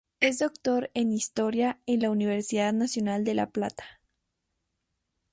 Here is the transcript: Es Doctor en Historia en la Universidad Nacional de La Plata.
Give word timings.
Es 0.19 0.39
Doctor 0.39 0.89
en 0.95 1.11
Historia 1.11 1.79
en 1.85 2.01
la 2.01 2.09
Universidad 2.09 2.73
Nacional 2.73 3.23
de 3.23 3.35
La 3.35 3.51
Plata. 3.51 4.01